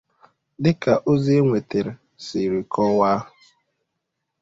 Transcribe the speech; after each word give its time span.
Dịka 0.63 0.93
ozi 1.11 1.31
e 1.39 1.41
nwetere 1.45 1.91
siri 2.25 2.59
kọwaa 2.73 3.19